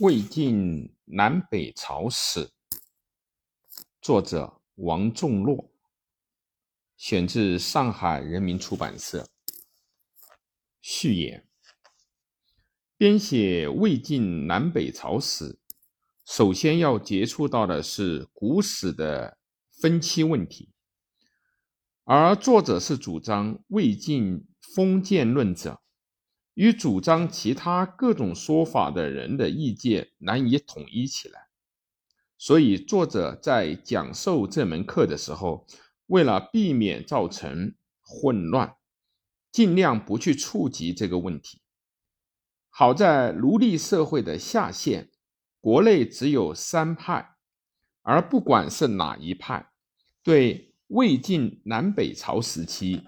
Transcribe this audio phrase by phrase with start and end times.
[0.00, 2.50] 魏晋南北朝史，
[4.02, 5.72] 作者王仲洛，
[6.98, 9.26] 选自上海人民出版社。
[10.82, 11.48] 序言：
[12.98, 15.58] 编写魏晋南北朝史，
[16.26, 19.38] 首先要接触到的是古史的
[19.80, 20.74] 分期问题，
[22.04, 25.80] 而作者是主张魏晋封建论者。
[26.56, 31.48] 与主张其他各种说法的人的意见难以统一起来，
[32.38, 35.66] 所以作者在讲授这门课的时候，
[36.06, 38.76] 为了避免造成混乱，
[39.52, 41.60] 尽量不去触及这个问题。
[42.70, 45.10] 好在奴隶社会的下限，
[45.60, 47.36] 国内只有三派，
[48.00, 49.70] 而不管是哪一派，
[50.22, 53.02] 对魏晋南北朝时期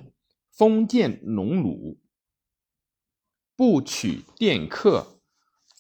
[0.51, 1.99] 封建农奴。
[3.59, 5.21] 不取佃客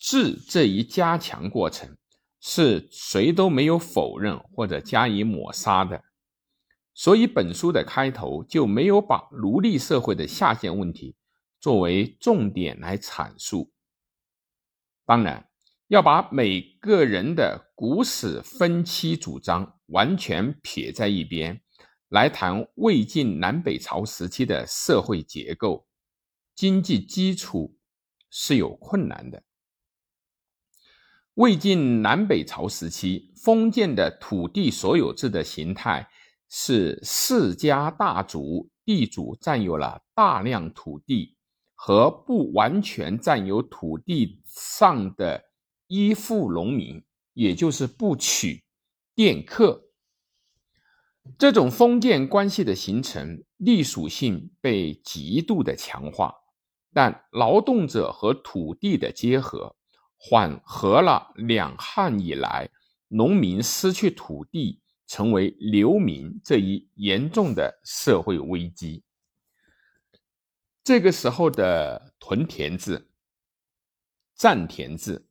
[0.00, 1.96] 制这一加强过程，
[2.40, 6.02] 是谁都没有否认或者加以抹杀的。
[6.92, 11.14] 所以本书的开头就没有把奴隶社会的下限问题
[11.60, 13.70] 作为重点来阐述。
[15.06, 15.48] 当然，
[15.86, 21.62] 要把每个人的古史分期主张完全撇在一边，
[22.08, 25.86] 来谈魏晋南北朝时期的社会结构。
[26.56, 27.77] 经济基础
[28.30, 29.42] 是有困难的。
[31.34, 36.08] 魏晋南北朝时期，封建的土地所有制的形态
[36.48, 41.36] 是世家大族地主占有了大量土地，
[41.74, 45.44] 和不完全占有土地上的
[45.86, 48.64] 依附农民，也就是不取
[49.14, 49.84] 佃客。
[51.38, 56.34] 这种封建关系的形成，隶属性被极度的强化。
[56.94, 59.76] 但劳动者和土地的结合，
[60.16, 62.70] 缓和了两汉以来
[63.08, 69.04] 农民失去土地成为流民这一严重的社会危机。
[70.82, 73.10] 这个时候的屯田制、
[74.34, 75.28] 占田制、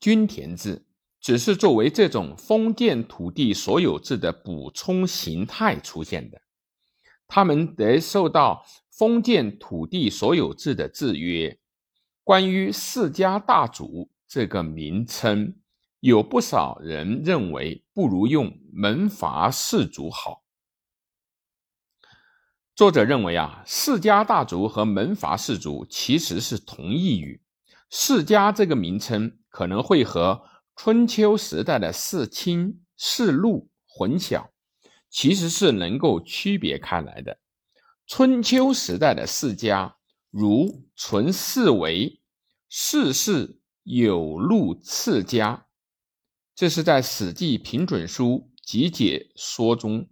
[0.00, 0.86] 均田制，
[1.20, 6.40] 只是作为这种封建土地所有制的补充形态出现的，
[7.28, 8.64] 他们得受到。
[8.96, 11.58] 封建土地所有制的制约，
[12.22, 15.56] 关于世家大族这个名称，
[15.98, 20.44] 有不少人认为不如用门阀士族好。
[22.76, 27.42] 作者认为啊，世家大族和门阀士族其实是同义语，
[27.90, 30.40] 世家这个名称可能会和
[30.76, 34.50] 春秋时代的世卿、世禄混淆，
[35.10, 37.40] 其实是能够区别开来的。
[38.06, 39.96] 春秋时代的世家，
[40.30, 42.20] 如存世为
[42.68, 45.66] 世世有禄次家，
[46.54, 50.06] 这是在《史记平准书集解说》中，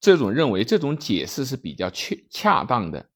[0.00, 3.10] 这种认为这种解释是比较确恰当的。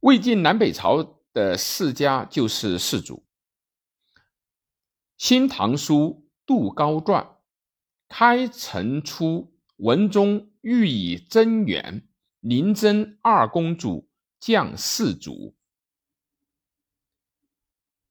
[0.00, 3.26] 魏晋南北朝的世家就是世族，
[5.18, 7.22] 《新唐书·杜高传》
[8.08, 10.48] 开成初文中。
[10.62, 12.08] 欲以增援，
[12.40, 14.08] 宁真二公主
[14.38, 15.56] 降世族。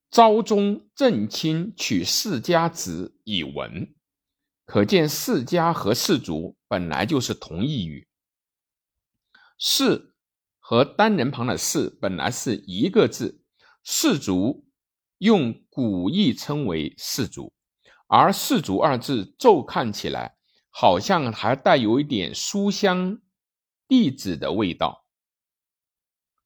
[0.09, 3.95] 昭宗正亲娶世家子以文，
[4.65, 8.09] 可见世家和世族本来就是同义语。
[9.57, 10.13] 世
[10.59, 13.45] 和单人旁的世本来是一个字，
[13.81, 14.67] 世族
[15.19, 17.53] 用古义称为世族，
[18.07, 20.35] 而世族二字骤看起来。
[20.71, 23.21] 好像还带有一点书香
[23.87, 25.05] 弟子的味道。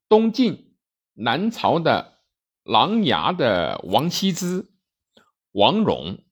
[0.10, 0.76] 东晋、
[1.14, 2.20] 南朝的
[2.64, 4.72] 琅琊的王羲之、
[5.52, 6.26] 王戎，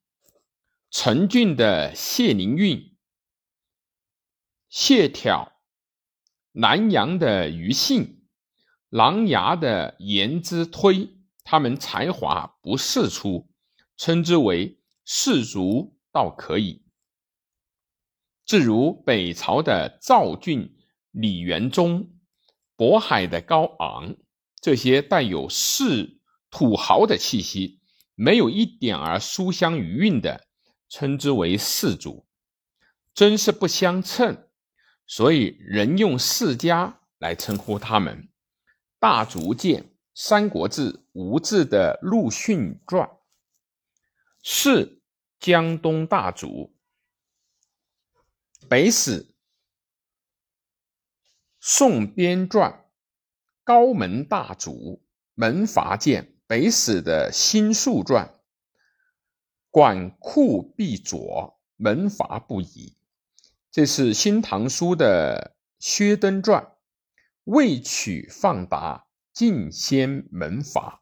[0.91, 2.97] 陈俊的谢灵运、
[4.69, 5.53] 谢眺，
[6.51, 8.27] 南阳的庾信、
[8.89, 11.09] 琅琊的颜之推，
[11.43, 13.49] 他们才华不世出，
[13.97, 16.82] 称之为士族，倒可以。
[18.53, 20.77] 至如北朝的赵俊、
[21.09, 22.11] 李元忠、
[22.77, 24.15] 渤海的高昂，
[24.61, 26.19] 这些带有士
[26.51, 27.81] 土豪的气息，
[28.13, 30.45] 没有一点儿书香余韵的，
[30.87, 32.27] 称之为士族，
[33.15, 34.47] 真是不相称。
[35.07, 38.29] 所以人用世家来称呼他们。
[38.99, 39.81] 大竹见
[40.13, 43.07] 《三国志·吴志的陆逊传》，
[44.43, 45.01] 是
[45.39, 46.72] 江东大族。
[48.69, 49.27] 北史
[51.59, 52.85] 宋编传，
[53.63, 58.39] 高门大族门阀见，北史的新述传，
[59.69, 62.97] 管库必左，门阀不已。
[63.71, 66.75] 这是新唐书的薛登传，
[67.43, 71.01] 未取放达，尽先门阀。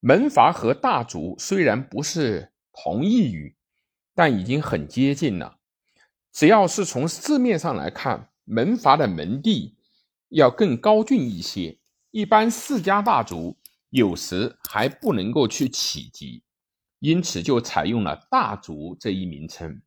[0.00, 3.56] 门阀和大族虽然不是同义语，
[4.14, 5.58] 但已经很接近了。
[6.36, 9.74] 只要是从字面上来看，门阀的门第
[10.28, 11.78] 要更高峻一些。
[12.10, 13.56] 一般世家大族
[13.88, 16.42] 有时还不能够去企及，
[16.98, 19.80] 因此就采用了大族这一名称。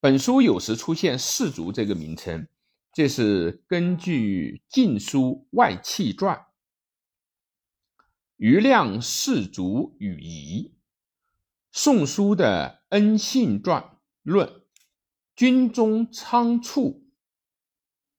[0.00, 2.48] 本书有时出现士族这个名称，
[2.92, 6.36] 这是根据《晋书外戚传》。
[8.36, 10.72] 余亮士族与夷，
[11.70, 14.48] 《宋书》的《恩信传论》，
[15.34, 17.04] 军中仓促，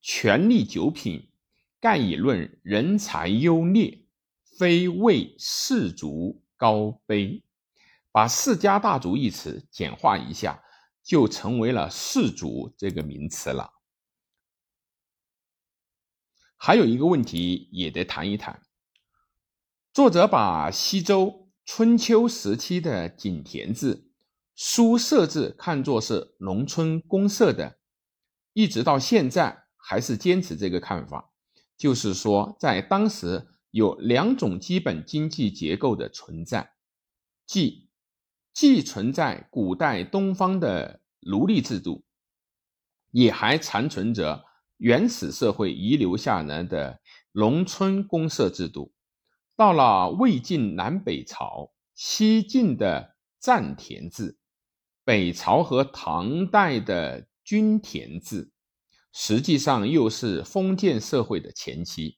[0.01, 1.31] 权力九品，
[1.79, 4.05] 盖以论人才优劣，
[4.43, 7.43] 非为士族高卑。
[8.11, 10.63] 把世家大族一词简化一下，
[11.01, 13.73] 就成为了士族这个名词了。
[16.57, 18.61] 还有一个问题也得谈一谈。
[19.91, 24.11] 作者把西周春秋时期的井田制、
[24.55, 27.79] 书社制看作是农村公社的，
[28.53, 31.31] 一直到现在还是坚持这个看法。
[31.75, 36.73] 就是说，在当时有两种基本经济结构的存在，
[37.47, 37.89] 即
[38.53, 42.05] 既存在古代东方的奴隶制度，
[43.09, 44.45] 也还残存着
[44.77, 47.01] 原始社会遗留下来的
[47.31, 48.93] 农村公社制度。
[49.55, 54.37] 到了魏晋南北朝，西晋的占田制，
[55.05, 58.51] 北朝和唐代的均田制，
[59.11, 62.17] 实际上又是封建社会的前期，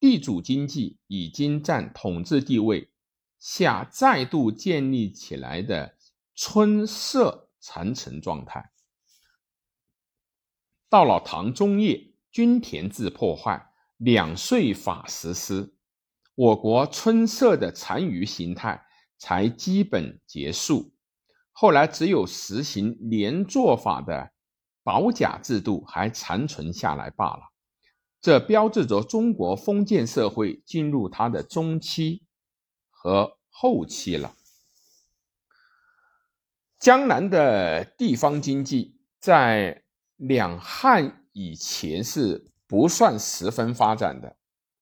[0.00, 2.90] 地主经济已经占统治地位
[3.38, 5.96] 下再度建立起来的
[6.34, 8.72] 村社残存状态。
[10.88, 15.74] 到了唐中叶，均田制破坏，两税法实施。
[16.34, 18.84] 我国村社的残余形态
[19.16, 20.92] 才基本结束，
[21.58, 24.30] 后来只有实行连坐法的
[24.82, 27.44] 保甲制度还残存下来罢了。
[28.20, 32.24] 这标志着中国封建社会进入它的中期
[32.90, 34.34] 和后期了。
[36.78, 39.82] 江南的地方经济在
[40.16, 44.36] 两汉以前是不算十分发展的，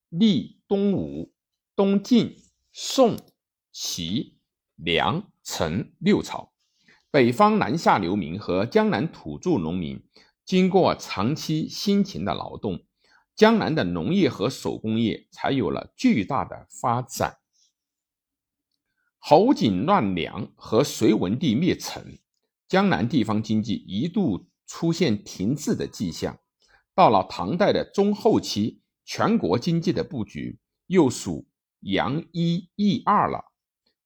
[0.08, 1.32] 历东吴。
[1.76, 2.36] 东晋、
[2.70, 3.18] 宋、
[3.72, 4.38] 齐、
[4.76, 6.53] 梁、陈六朝，
[7.14, 10.02] 北方南下流民和江南土著农民，
[10.44, 12.84] 经过长期辛勤的劳动，
[13.36, 17.38] 江南的农业和手工业才有了巨大的发展。
[19.20, 22.18] 侯景乱梁和隋文帝灭陈，
[22.66, 26.40] 江南地方经济一度出现停滞的迹象。
[26.96, 30.58] 到了唐代的中后期，全国经济的布局
[30.88, 31.46] 又属。
[31.78, 33.52] 杨一、易二了。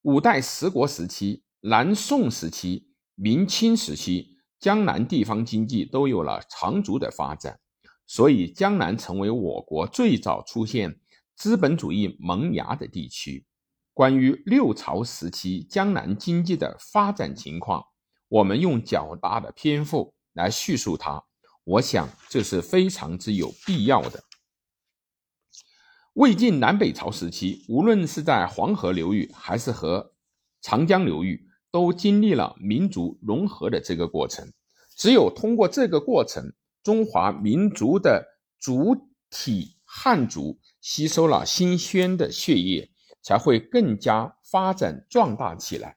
[0.03, 2.88] 五代十国时期、南宋时期、
[3.21, 7.59] 明清时期，江南地方经济都有了长足的发展，
[8.07, 11.01] 所以江南成为我国最早出现
[11.35, 13.45] 资本主义萌芽的地区。
[13.93, 17.85] 关于六朝时期江南经济的发展情况，
[18.29, 21.25] 我们用较大的篇幅来叙述它，
[21.65, 24.23] 我想这是非常之有必要的。
[26.13, 30.13] 魏晋南北朝时期，无论是在黄河流域还是和
[30.61, 34.53] 长江流域，都经历了民族融合的这个过程。
[34.97, 38.27] 只有通过这个过程，中华民族的
[38.59, 38.97] 主
[39.31, 42.91] 体汉族吸收了新鲜的血液，
[43.23, 45.97] 才会更加发展壮大起来。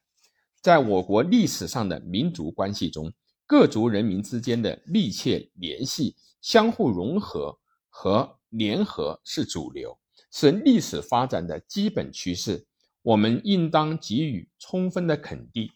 [0.60, 3.12] 在我国历史上的民族关系中，
[3.46, 9.98] 各族人民之间的密切联系、相互融合和联合是主流。
[10.30, 12.64] 是历史发展的基本趋势，
[13.02, 15.70] 我们应当给予充分的肯定。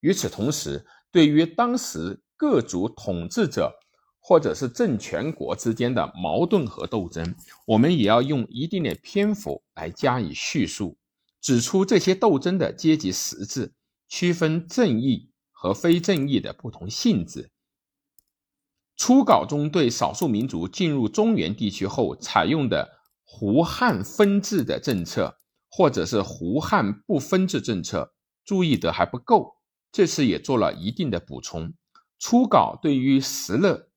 [0.00, 3.74] 与此同时，对于当时各族统治者
[4.20, 7.34] 或者是政权国之间的矛盾和斗争，
[7.66, 10.96] 我们也要用一定的篇幅来加以叙述，
[11.40, 13.72] 指出这些斗争的阶级实质，
[14.08, 17.50] 区分正义和非正义的不同性质。
[18.96, 22.98] 初稿中对少数民族进入中原地区后采用的。
[23.30, 25.36] 胡汉分治的政策，
[25.78, 28.12] 或者是胡汉不分治政策，
[28.44, 29.58] 注意得还不够。
[29.92, 31.72] 这次也做了一定的补充。
[32.18, 33.88] 初稿对于石勒、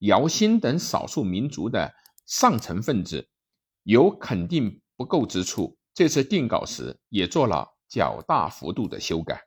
[0.00, 1.94] 姚兴等少数民族的
[2.26, 3.30] 上层分子
[3.84, 9.40] 有肯定不够之处，这次定稿时也做了较大幅度的修改。